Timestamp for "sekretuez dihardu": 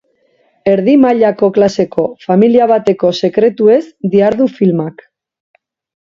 3.27-4.51